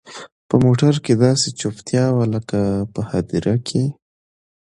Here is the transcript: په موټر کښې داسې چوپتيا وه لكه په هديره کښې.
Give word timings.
په 0.47 0.55
موټر 0.63 0.93
کښې 1.05 1.13
داسې 1.25 1.47
چوپتيا 1.59 2.05
وه 2.15 2.25
لكه 2.33 2.61
په 2.93 3.01
هديره 3.11 3.55
کښې. 3.67 3.85